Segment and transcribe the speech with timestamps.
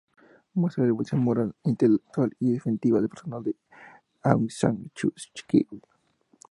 [0.55, 3.55] Muestra la evolución moral, intelectual y en definitiva personal de
[4.23, 5.13] Aung San Suu
[5.47, 5.67] Kyi.